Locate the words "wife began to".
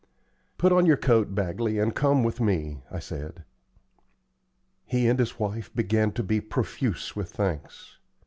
5.37-6.23